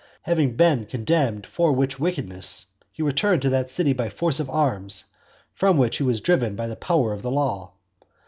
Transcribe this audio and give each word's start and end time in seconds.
Having 0.23 0.55
been 0.55 0.87
condemned 0.87 1.45
for 1.45 1.73
which 1.73 1.99
wickedness, 1.99 2.65
he 2.91 3.03
returned 3.03 3.43
to 3.43 3.51
that 3.51 3.69
city 3.69 3.93
by 3.93 4.09
force 4.09 4.39
of 4.39 4.49
arms 4.49 5.05
from 5.53 5.77
which 5.77 5.97
he 5.97 6.03
was 6.03 6.21
driven 6.21 6.55
by 6.55 6.65
the 6.65 6.75
power 6.75 7.13
of 7.13 7.21
the 7.21 7.29
law. 7.29 7.73